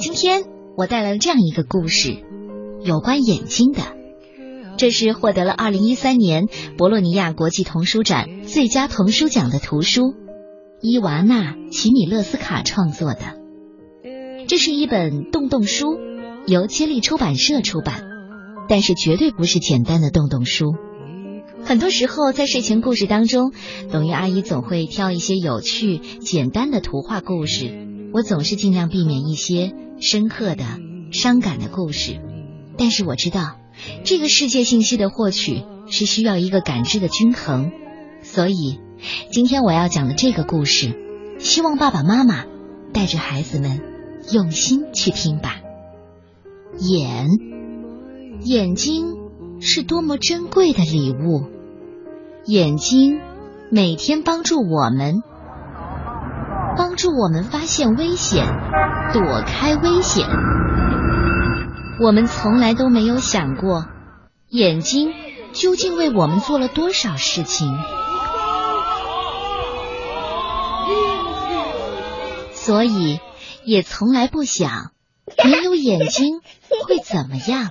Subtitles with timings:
[0.00, 0.44] 今天
[0.78, 2.16] 我带来了这样一个故事，
[2.82, 3.82] 有关眼睛的。
[4.78, 6.46] 这是获得了二零一三年
[6.78, 10.14] 博洛尼亚国际童书展最佳童书奖的图书，
[10.80, 13.20] 伊娃娜·奇米勒斯卡创作的。
[14.48, 15.98] 这是一本洞洞书，
[16.46, 18.02] 由接力出版社出版，
[18.70, 20.76] 但是绝对不是简单的洞洞书。
[21.62, 23.52] 很多时候，在睡前故事当中，
[23.92, 27.89] 董玉阿姨总会挑一些有趣、简单的图画故事。
[28.12, 30.64] 我总是尽量避免一些深刻的、
[31.12, 32.20] 伤感的故事。
[32.76, 33.56] 但是我知道，
[34.04, 37.72] 这个世界信息的获取是需要一个感知的均衡。
[38.22, 38.78] 所以，
[39.30, 40.94] 今天我要讲的这个故事，
[41.38, 42.44] 希望爸爸妈妈
[42.92, 43.80] 带着孩子们
[44.32, 45.60] 用心去听吧。
[46.78, 47.28] 眼，
[48.42, 49.18] 眼睛。
[49.62, 51.44] 是多么珍贵的礼物！
[52.46, 53.20] 眼睛
[53.70, 55.22] 每天帮助我们，
[56.80, 58.46] 帮助我们发现危险，
[59.12, 60.26] 躲开危险。
[62.00, 63.84] 我们从来都没有想过，
[64.48, 65.12] 眼睛
[65.52, 67.68] 究竟为我们做了多少事情，
[72.54, 73.20] 所以
[73.62, 74.92] 也从来不想
[75.44, 76.40] 没有眼睛
[76.86, 77.68] 会怎么样。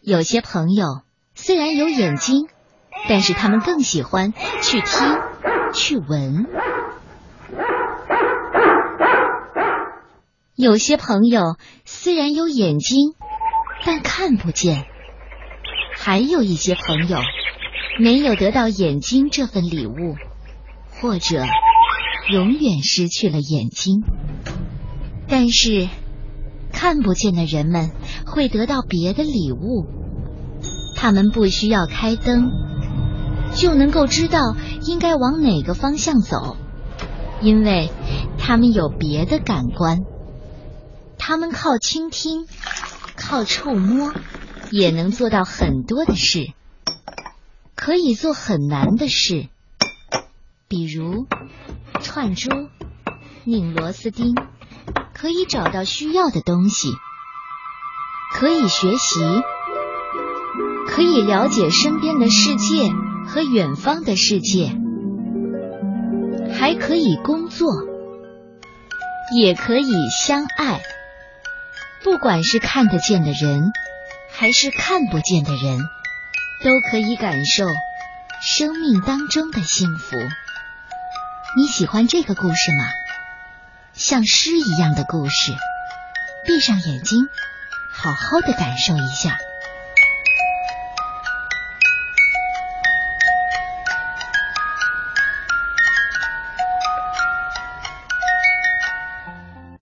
[0.00, 1.02] 有些朋友
[1.36, 2.48] 虽然有眼睛，
[3.08, 5.18] 但是他们更喜欢去听、
[5.72, 6.46] 去闻。
[10.56, 13.14] 有些朋友虽然有眼睛，
[13.84, 14.84] 但看不见。
[15.94, 17.18] 还有一些朋友
[18.00, 20.16] 没有得到眼睛这份礼物，
[20.90, 21.44] 或者
[22.32, 24.02] 永远失去了眼睛。
[25.28, 25.88] 但是。
[26.72, 27.90] 看不见的人们
[28.26, 29.86] 会得到别的礼物，
[30.94, 32.50] 他们不需要开灯，
[33.54, 36.58] 就能够知道应该往哪个方向走，
[37.40, 37.88] 因为
[38.36, 40.00] 他们有别的感官。
[41.18, 42.46] 他们靠倾听、
[43.16, 44.12] 靠触摸，
[44.70, 46.52] 也能做到很多的事，
[47.74, 49.48] 可以做很难的事，
[50.68, 51.26] 比如
[52.00, 52.50] 串珠、
[53.44, 54.34] 拧螺丝钉。
[55.12, 56.90] 可以找到需要的东西，
[58.34, 59.18] 可以学习，
[60.86, 62.90] 可以了解身边的世界
[63.26, 64.76] 和远方的世界，
[66.52, 67.72] 还可以工作，
[69.34, 70.82] 也可以相爱。
[72.06, 73.72] 不管是看得见的人，
[74.30, 75.80] 还是看不见的人，
[76.62, 77.66] 都可以感受
[78.40, 80.16] 生命当中的幸福。
[81.56, 82.84] 你喜欢这个故事吗？
[83.92, 85.52] 像诗一样的故事，
[86.46, 87.26] 闭上眼睛，
[87.92, 89.36] 好好的感受一下。